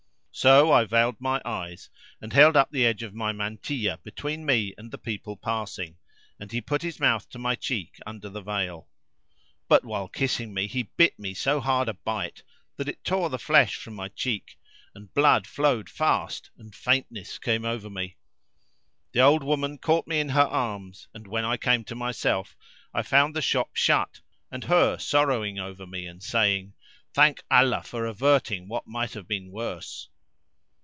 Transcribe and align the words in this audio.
So 0.33 0.71
I 0.71 0.85
veiled 0.85 1.19
my 1.19 1.39
eyes 1.45 1.89
and 2.21 2.31
held 2.33 2.55
up 2.55 2.71
the 2.71 2.85
edge 2.85 3.03
of 3.03 3.13
my 3.13 3.31
mantilla 3.31 3.99
between 4.01 4.43
me 4.45 4.73
and 4.77 4.89
the 4.89 4.97
people 4.97 5.35
passing 5.37 5.97
and 6.39 6.51
he 6.51 6.61
put 6.61 6.81
his 6.81 7.01
mouth 7.01 7.29
to 7.31 7.37
my 7.37 7.53
cheek 7.53 7.99
under 8.07 8.27
the 8.29 8.41
veil. 8.41 8.87
But 9.67 9.83
while 9.83 10.07
kissing 10.07 10.51
me 10.53 10.65
he 10.67 10.83
bit 10.95 11.19
me 11.19 11.33
so 11.35 11.59
hard 11.59 11.89
a 11.89 11.93
bite 11.93 12.41
that 12.77 12.87
it 12.87 13.03
tore 13.03 13.29
the 13.29 13.37
flesh 13.37 13.75
from 13.75 13.93
my 13.93 14.07
cheek,[FN#345] 14.07 14.91
and 14.95 15.13
blood 15.13 15.45
flowed 15.45 15.89
fast 15.89 16.49
and 16.57 16.73
faintness 16.73 17.37
came 17.37 17.65
over 17.65 17.89
me. 17.89 18.15
The 19.11 19.19
old 19.21 19.43
woman 19.43 19.77
caught 19.77 20.07
me 20.07 20.21
in 20.21 20.29
her 20.29 20.41
arms 20.47 21.07
and, 21.13 21.27
when 21.27 21.45
I 21.45 21.57
came 21.57 21.83
to 21.83 21.93
myself, 21.93 22.55
I 22.95 23.03
found 23.03 23.35
the 23.35 23.43
shop 23.43 23.75
shut 23.75 23.99
up 24.21 24.23
and 24.49 24.63
her 24.63 24.97
sorrowing 24.97 25.59
over 25.59 25.85
me 25.85 26.07
and 26.07 26.23
saying, 26.23 26.73
"Thank 27.13 27.43
Allah 27.51 27.83
for 27.83 28.05
averting 28.07 28.69
which 28.69 28.83
might 28.87 29.11
have 29.13 29.27
been 29.27 29.51
worse!" 29.51 30.07